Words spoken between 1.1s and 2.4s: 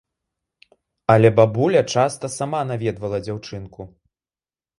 Але бабуля часта